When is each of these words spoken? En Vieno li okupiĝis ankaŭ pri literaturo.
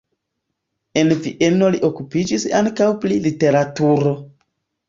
En 1.01 1.11
Vieno 1.25 1.69
li 1.77 1.83
okupiĝis 1.89 2.47
ankaŭ 2.63 2.91
pri 3.05 3.21
literaturo. 3.27 4.19